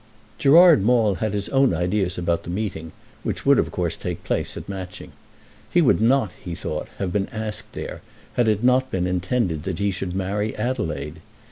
Gerard 0.39 0.81
Maule 0.81 1.13
had 1.21 1.33
his 1.33 1.47
ideas 1.53 2.17
about 2.17 2.41
the 2.41 2.49
meeting 2.49 2.91
which 3.21 3.45
would 3.45 3.59
of 3.59 3.69
course 3.69 3.95
take 3.95 4.23
place 4.23 4.57
at 4.57 4.67
Matching. 4.67 5.11
He 5.69 5.79
would 5.79 6.01
not, 6.01 6.31
he 6.43 6.55
thought, 6.55 6.87
have 6.97 7.13
been 7.13 7.29
asked 7.31 7.73
there 7.73 8.01
had 8.33 8.47
it 8.47 8.63
not 8.63 8.89
been 8.89 9.05
intended 9.05 9.61
that 9.65 9.77
he 9.77 9.91
should 9.91 10.15
marry 10.15 10.55
Adelaide. 10.55 11.21